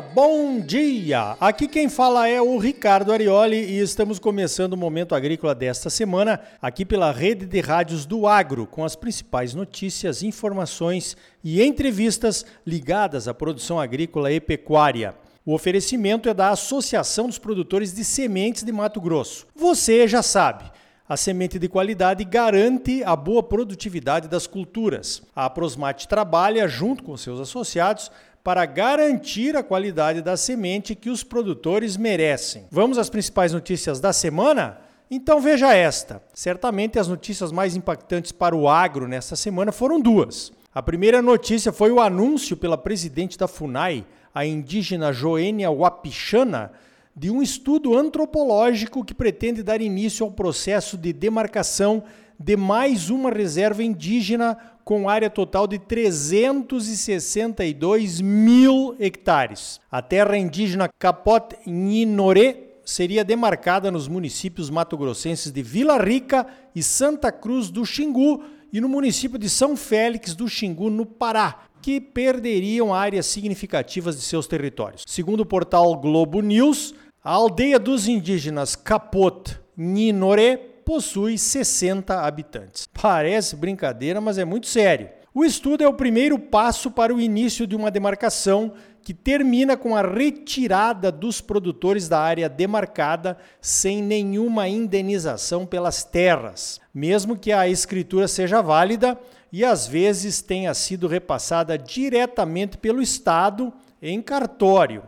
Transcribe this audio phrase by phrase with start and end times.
[0.00, 1.36] bom dia!
[1.40, 6.40] Aqui quem fala é o Ricardo Arioli e estamos começando o Momento Agrícola desta semana,
[6.62, 13.26] aqui pela rede de rádios do Agro, com as principais notícias, informações e entrevistas ligadas
[13.26, 15.14] à produção agrícola e pecuária.
[15.44, 19.46] O oferecimento é da Associação dos Produtores de Sementes de Mato Grosso.
[19.56, 20.70] Você já sabe.
[21.08, 25.22] A semente de qualidade garante a boa produtividade das culturas.
[25.34, 28.10] A Prosmate trabalha junto com seus associados
[28.48, 32.64] para garantir a qualidade da semente que os produtores merecem.
[32.70, 34.78] Vamos às principais notícias da semana?
[35.10, 36.22] Então veja esta.
[36.32, 40.50] Certamente as notícias mais impactantes para o agro nesta semana foram duas.
[40.74, 46.72] A primeira notícia foi o anúncio pela presidente da FUNAI, a indígena Joênia Wapichana,
[47.14, 52.02] de um estudo antropológico que pretende dar início ao processo de demarcação
[52.38, 59.80] de mais uma reserva indígena com área total de 362 mil hectares.
[59.90, 67.30] A terra indígena Capot Ninoré seria demarcada nos municípios matogrossenses de Vila Rica e Santa
[67.30, 72.94] Cruz do Xingu e no município de São Félix do Xingu, no Pará, que perderiam
[72.94, 75.02] áreas significativas de seus territórios.
[75.06, 82.88] Segundo o portal Globo News, a aldeia dos indígenas Capot Ninoré possui 60 habitantes.
[82.94, 85.10] Parece brincadeira, mas é muito sério.
[85.34, 88.72] O estudo é o primeiro passo para o início de uma demarcação
[89.02, 96.80] que termina com a retirada dos produtores da área demarcada sem nenhuma indenização pelas terras,
[96.94, 99.20] mesmo que a escritura seja válida
[99.52, 105.02] e às vezes tenha sido repassada diretamente pelo Estado em cartório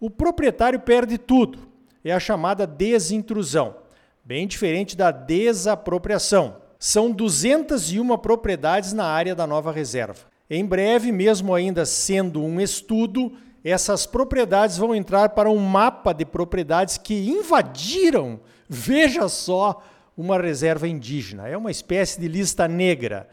[0.00, 1.58] o proprietário perde tudo.
[2.04, 3.74] É a chamada desintrusão,
[4.26, 6.56] bem diferente da desapropriação.
[6.80, 10.26] São 201 propriedades na área da nova reserva.
[10.50, 13.32] Em breve, mesmo ainda sendo um estudo,
[13.62, 19.80] essas propriedades vão entrar para um mapa de propriedades que invadiram, veja só,
[20.16, 21.46] uma reserva indígena.
[21.46, 23.28] É uma espécie de lista negra.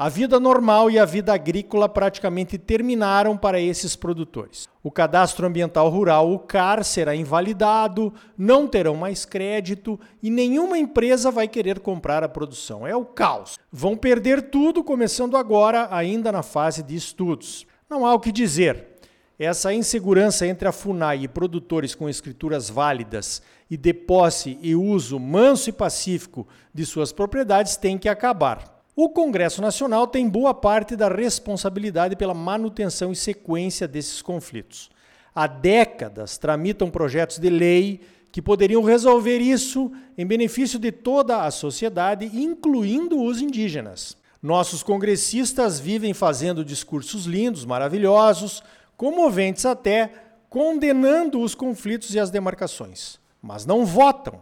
[0.00, 4.68] A vida normal e a vida agrícola praticamente terminaram para esses produtores.
[4.80, 11.32] O cadastro ambiental rural, o CAR, será invalidado, não terão mais crédito e nenhuma empresa
[11.32, 12.86] vai querer comprar a produção.
[12.86, 13.58] É o caos.
[13.72, 17.66] Vão perder tudo, começando agora, ainda na fase de estudos.
[17.90, 19.00] Não há o que dizer.
[19.36, 25.18] Essa insegurança entre a FUNAI e produtores com escrituras válidas e de posse e uso
[25.18, 28.77] manso e pacífico de suas propriedades tem que acabar.
[29.00, 34.90] O Congresso Nacional tem boa parte da responsabilidade pela manutenção e sequência desses conflitos.
[35.32, 38.00] Há décadas tramitam projetos de lei
[38.32, 44.16] que poderiam resolver isso em benefício de toda a sociedade, incluindo os indígenas.
[44.42, 48.64] Nossos congressistas vivem fazendo discursos lindos, maravilhosos,
[48.96, 50.12] comoventes até,
[50.50, 54.40] condenando os conflitos e as demarcações, mas não votam.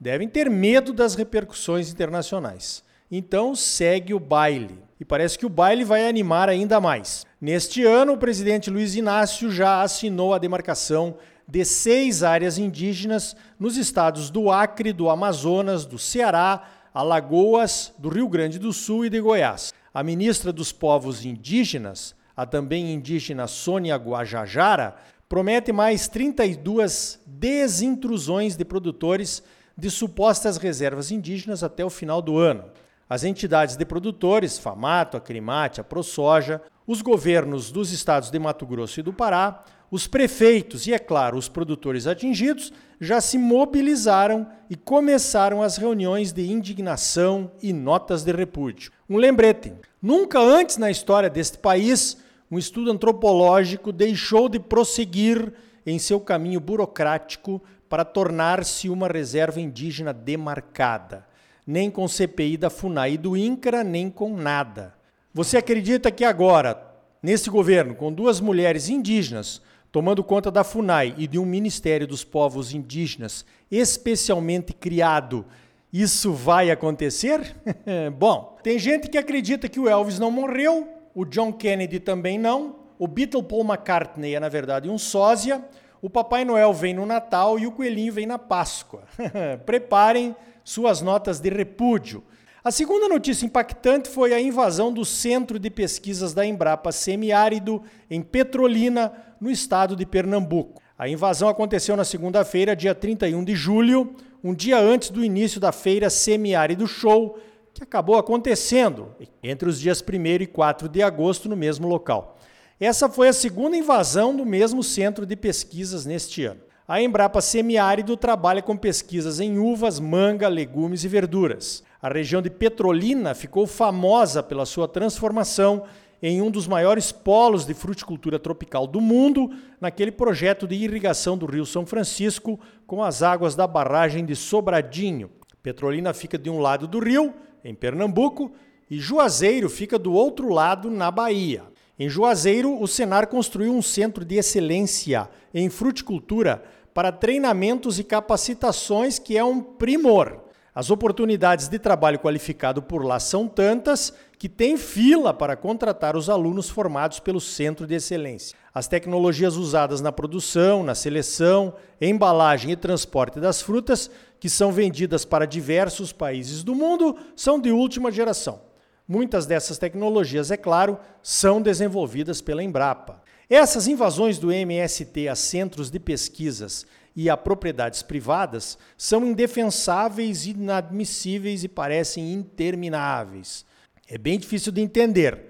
[0.00, 2.82] Devem ter medo das repercussões internacionais.
[3.10, 4.78] Então segue o baile.
[5.00, 7.26] E parece que o baile vai animar ainda mais.
[7.40, 11.16] Neste ano, o presidente Luiz Inácio já assinou a demarcação
[11.48, 16.62] de seis áreas indígenas nos estados do Acre, do Amazonas, do Ceará,
[16.94, 19.74] Alagoas, do Rio Grande do Sul e de Goiás.
[19.92, 24.94] A ministra dos Povos Indígenas, a também indígena Sônia Guajajara,
[25.28, 29.42] promete mais 32 desintrusões de produtores
[29.76, 32.64] de supostas reservas indígenas até o final do ano
[33.10, 39.00] as entidades de produtores, FAMATO, Acrimate, a ProSoja, os governos dos estados de Mato Grosso
[39.00, 44.76] e do Pará, os prefeitos e, é claro, os produtores atingidos já se mobilizaram e
[44.76, 48.92] começaram as reuniões de indignação e notas de repúdio.
[49.08, 52.16] Um lembrete: nunca antes na história deste país
[52.48, 55.52] um estudo antropológico deixou de prosseguir
[55.84, 61.28] em seu caminho burocrático para tornar-se uma reserva indígena demarcada
[61.70, 64.92] nem com CPI da FUNAI e do INCRA, nem com nada.
[65.32, 66.82] Você acredita que agora,
[67.22, 69.62] nesse governo, com duas mulheres indígenas
[69.92, 75.46] tomando conta da FUNAI e de um Ministério dos Povos Indígenas especialmente criado,
[75.92, 77.56] isso vai acontecer?
[78.18, 82.80] Bom, tem gente que acredita que o Elvis não morreu, o John Kennedy também não,
[82.98, 85.64] o Beatle Paul McCartney é, na verdade, um sósia,
[86.02, 89.04] o Papai Noel vem no Natal e o Coelhinho vem na Páscoa.
[89.64, 90.34] Preparem
[90.70, 92.22] suas notas de repúdio.
[92.62, 98.22] A segunda notícia impactante foi a invasão do Centro de Pesquisas da Embrapa Semiárido, em
[98.22, 100.80] Petrolina, no estado de Pernambuco.
[100.96, 104.14] A invasão aconteceu na segunda-feira, dia 31 de julho,
[104.44, 107.38] um dia antes do início da feira Semiárido Show,
[107.74, 109.08] que acabou acontecendo
[109.42, 112.38] entre os dias 1 e 4 de agosto no mesmo local.
[112.78, 116.60] Essa foi a segunda invasão do mesmo centro de pesquisas neste ano.
[116.90, 121.84] A Embrapa Semiárido trabalha com pesquisas em uvas, manga, legumes e verduras.
[122.02, 125.84] A região de Petrolina ficou famosa pela sua transformação
[126.20, 131.46] em um dos maiores polos de fruticultura tropical do mundo, naquele projeto de irrigação do
[131.46, 132.58] Rio São Francisco
[132.88, 135.30] com as águas da barragem de Sobradinho.
[135.62, 137.32] Petrolina fica de um lado do rio,
[137.62, 138.50] em Pernambuco,
[138.90, 141.62] e Juazeiro fica do outro lado, na Bahia.
[141.96, 149.18] Em Juazeiro, o Senar construiu um centro de excelência em fruticultura para treinamentos e capacitações,
[149.18, 150.44] que é um primor.
[150.74, 156.30] As oportunidades de trabalho qualificado por lá são tantas que tem fila para contratar os
[156.30, 158.56] alunos formados pelo Centro de Excelência.
[158.72, 165.24] As tecnologias usadas na produção, na seleção, embalagem e transporte das frutas, que são vendidas
[165.24, 168.62] para diversos países do mundo, são de última geração.
[169.06, 173.20] Muitas dessas tecnologias, é claro, são desenvolvidas pela Embrapa.
[173.50, 176.86] Essas invasões do MST a centros de pesquisas
[177.16, 183.66] e a propriedades privadas são indefensáveis, inadmissíveis e parecem intermináveis.
[184.08, 185.46] É bem difícil de entender.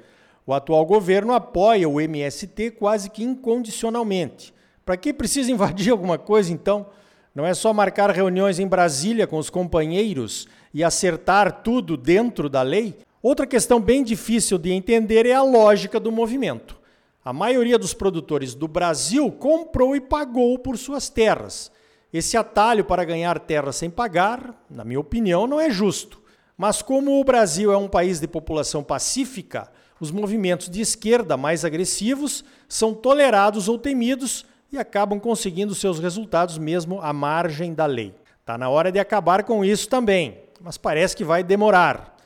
[0.47, 4.55] O atual governo apoia o MST quase que incondicionalmente.
[4.83, 6.87] Para que precisa invadir alguma coisa, então?
[7.35, 12.63] Não é só marcar reuniões em Brasília com os companheiros e acertar tudo dentro da
[12.63, 12.97] lei?
[13.23, 16.80] Outra questão bem difícil de entender é a lógica do movimento.
[17.31, 21.71] A maioria dos produtores do Brasil comprou e pagou por suas terras.
[22.13, 26.21] Esse atalho para ganhar terra sem pagar, na minha opinião, não é justo.
[26.59, 31.65] Mas como o Brasil é um país de população pacífica, os movimentos de esquerda mais
[31.65, 38.13] agressivos são tolerados ou temidos e acabam conseguindo seus resultados mesmo à margem da lei.
[38.41, 42.17] Está na hora de acabar com isso também, mas parece que vai demorar.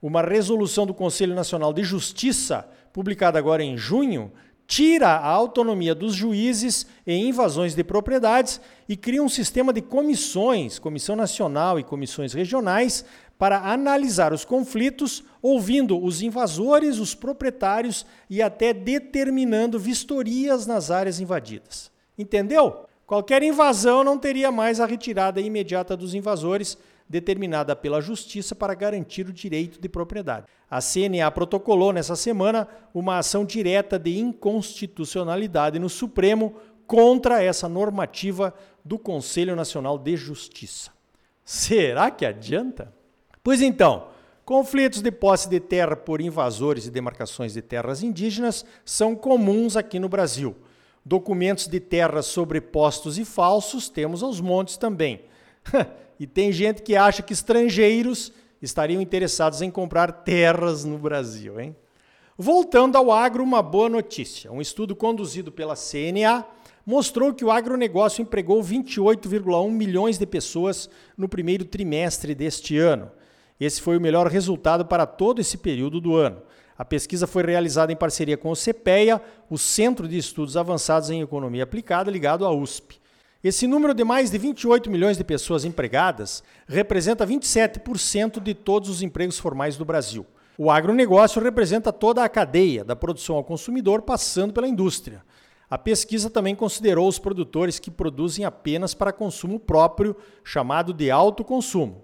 [0.00, 4.32] Uma resolução do Conselho Nacional de Justiça, publicada agora em junho,
[4.66, 10.78] tira a autonomia dos juízes em invasões de propriedades e cria um sistema de comissões,
[10.78, 13.04] Comissão Nacional e comissões regionais,
[13.38, 21.20] para analisar os conflitos, ouvindo os invasores, os proprietários e até determinando vistorias nas áreas
[21.20, 21.90] invadidas.
[22.16, 22.86] Entendeu?
[23.06, 26.78] Qualquer invasão não teria mais a retirada imediata dos invasores,
[27.08, 30.46] determinada pela Justiça para garantir o direito de propriedade.
[30.70, 36.54] A CNA protocolou nessa semana uma ação direta de inconstitucionalidade no Supremo
[36.86, 38.54] contra essa normativa
[38.84, 40.90] do Conselho Nacional de Justiça.
[41.44, 42.92] Será que adianta?
[43.42, 44.08] Pois então,
[44.44, 49.98] conflitos de posse de terra por invasores e demarcações de terras indígenas são comuns aqui
[49.98, 50.56] no Brasil.
[51.04, 55.26] Documentos de terras sobrepostos e falsos temos aos montes também.
[56.18, 58.32] E tem gente que acha que estrangeiros
[58.62, 61.74] estariam interessados em comprar terras no Brasil, hein?
[62.36, 64.50] Voltando ao agro, uma boa notícia.
[64.50, 66.44] Um estudo conduzido pela CNA
[66.84, 73.10] mostrou que o agronegócio empregou 28,1 milhões de pessoas no primeiro trimestre deste ano.
[73.58, 76.42] Esse foi o melhor resultado para todo esse período do ano.
[76.76, 81.22] A pesquisa foi realizada em parceria com o CPEA, o Centro de Estudos Avançados em
[81.22, 83.00] Economia Aplicada, ligado à USP.
[83.44, 89.02] Esse número de mais de 28 milhões de pessoas empregadas representa 27% de todos os
[89.02, 90.24] empregos formais do Brasil.
[90.56, 95.22] O agronegócio representa toda a cadeia, da produção ao consumidor, passando pela indústria.
[95.68, 102.02] A pesquisa também considerou os produtores que produzem apenas para consumo próprio, chamado de autoconsumo.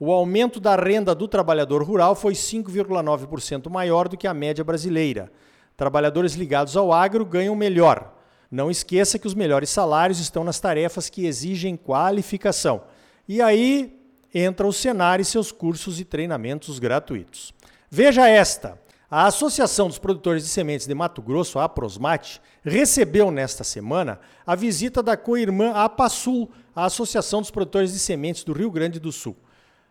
[0.00, 5.30] O aumento da renda do trabalhador rural foi 5,9% maior do que a média brasileira.
[5.76, 8.17] Trabalhadores ligados ao agro ganham melhor,
[8.50, 12.82] não esqueça que os melhores salários estão nas tarefas que exigem qualificação.
[13.28, 13.98] E aí
[14.32, 17.52] entra o Senar e seus cursos e treinamentos gratuitos.
[17.90, 18.80] Veja esta.
[19.10, 24.54] A Associação dos Produtores de Sementes de Mato Grosso, a Aprosmate, recebeu nesta semana a
[24.54, 29.34] visita da co-irmã APASUL, a Associação dos Produtores de Sementes do Rio Grande do Sul.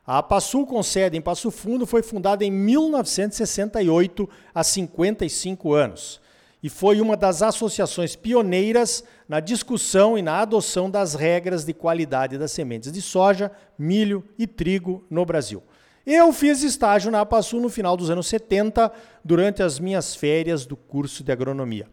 [0.05, 6.21] A APASUL, com sede em Passo Fundo, foi fundada em 1968, há 55 anos
[6.61, 12.37] e foi uma das associações pioneiras na discussão e na adoção das regras de qualidade
[12.37, 15.61] das sementes de soja, milho e trigo no Brasil.
[16.05, 18.91] Eu fiz estágio na APASU no final dos anos 70,
[19.23, 21.85] durante as minhas férias do curso de agronomia.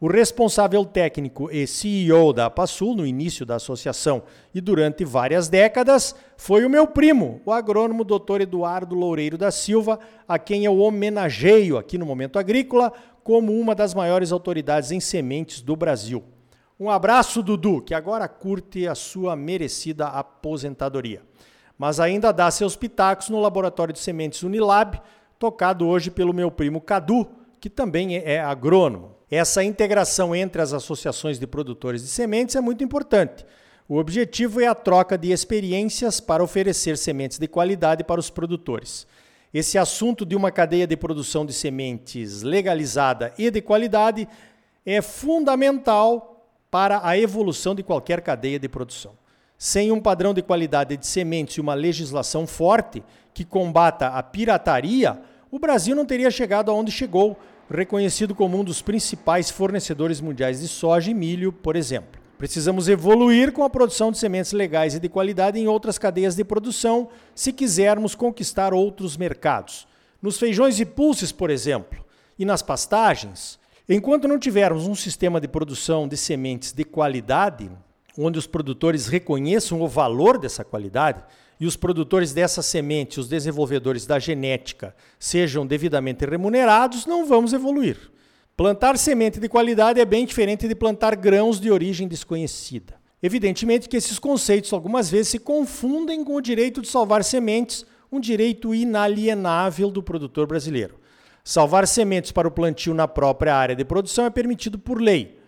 [0.00, 4.22] O responsável técnico e CEO da APASUL no início da associação
[4.54, 8.42] e durante várias décadas foi o meu primo, o agrônomo Dr.
[8.42, 12.92] Eduardo Loureiro da Silva, a quem eu homenageio aqui no Momento Agrícola
[13.28, 16.24] como uma das maiores autoridades em sementes do Brasil.
[16.80, 21.20] Um abraço, Dudu, que agora curte a sua merecida aposentadoria.
[21.76, 24.98] Mas ainda dá seus pitacos no laboratório de sementes Unilab,
[25.38, 27.28] tocado hoje pelo meu primo Cadu,
[27.60, 29.14] que também é agrônomo.
[29.30, 33.44] Essa integração entre as associações de produtores de sementes é muito importante.
[33.86, 39.06] O objetivo é a troca de experiências para oferecer sementes de qualidade para os produtores.
[39.52, 44.28] Esse assunto de uma cadeia de produção de sementes legalizada e de qualidade
[44.84, 49.12] é fundamental para a evolução de qualquer cadeia de produção.
[49.56, 53.02] Sem um padrão de qualidade de sementes e uma legislação forte
[53.32, 57.38] que combata a pirataria, o Brasil não teria chegado aonde chegou,
[57.70, 62.17] reconhecido como um dos principais fornecedores mundiais de soja e milho, por exemplo.
[62.38, 66.44] Precisamos evoluir com a produção de sementes legais e de qualidade em outras cadeias de
[66.44, 69.88] produção se quisermos conquistar outros mercados.
[70.22, 72.04] Nos feijões e pulses, por exemplo,
[72.38, 77.68] e nas pastagens, enquanto não tivermos um sistema de produção de sementes de qualidade,
[78.16, 81.24] onde os produtores reconheçam o valor dessa qualidade
[81.58, 88.12] e os produtores dessa semente, os desenvolvedores da genética, sejam devidamente remunerados, não vamos evoluir.
[88.58, 92.94] Plantar semente de qualidade é bem diferente de plantar grãos de origem desconhecida.
[93.22, 98.18] Evidentemente que esses conceitos algumas vezes se confundem com o direito de salvar sementes, um
[98.18, 100.98] direito inalienável do produtor brasileiro.
[101.44, 105.38] Salvar sementes para o plantio na própria área de produção é permitido por lei.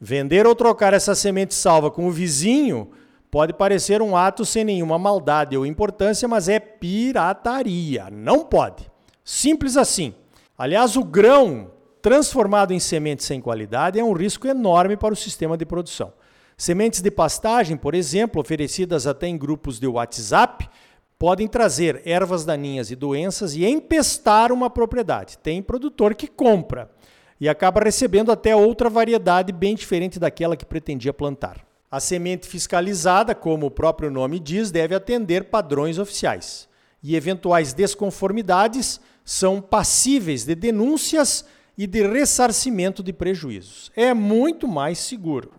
[0.00, 2.90] Vender ou trocar essa semente salva com o vizinho
[3.30, 8.08] pode parecer um ato sem nenhuma maldade ou importância, mas é pirataria.
[8.10, 8.90] Não pode.
[9.22, 10.12] Simples assim.
[10.58, 11.77] Aliás, o grão
[12.08, 16.10] transformado em semente sem qualidade é um risco enorme para o sistema de produção.
[16.56, 20.70] Sementes de pastagem, por exemplo, oferecidas até em grupos de WhatsApp,
[21.18, 25.36] podem trazer ervas daninhas e doenças e empestar uma propriedade.
[25.36, 26.90] Tem produtor que compra
[27.38, 31.62] e acaba recebendo até outra variedade bem diferente daquela que pretendia plantar.
[31.90, 36.70] A semente fiscalizada, como o próprio nome diz, deve atender padrões oficiais.
[37.02, 41.44] E eventuais desconformidades são passíveis de denúncias
[41.78, 43.92] e de ressarcimento de prejuízos.
[43.94, 45.52] É muito mais seguro.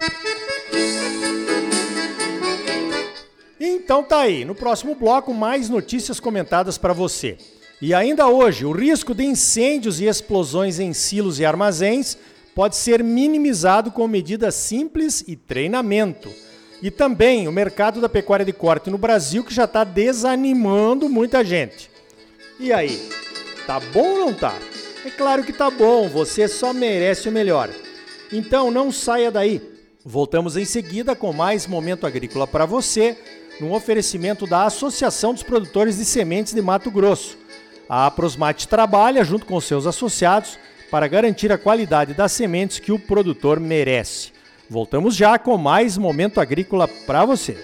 [3.58, 7.38] Então tá aí, no próximo bloco mais notícias comentadas para você.
[7.82, 12.18] E ainda hoje, o risco de incêndios e explosões em silos e armazéns
[12.54, 16.30] pode ser minimizado com medidas simples e treinamento.
[16.82, 21.44] E também o mercado da pecuária de corte no Brasil que já está desanimando muita
[21.44, 21.90] gente.
[22.60, 23.10] E aí,
[23.66, 24.54] tá bom ou não tá?
[25.06, 27.70] É claro que tá bom, você só merece o melhor.
[28.32, 29.62] Então não saia daí.
[30.06, 33.18] Voltamos em seguida com mais momento agrícola para você,
[33.60, 37.38] num oferecimento da Associação dos Produtores de Sementes de Mato Grosso.
[37.88, 40.60] A Aprosmate trabalha junto com seus associados
[40.92, 44.32] para garantir a qualidade das sementes que o produtor merece.
[44.70, 47.58] Voltamos já com mais momento agrícola para você.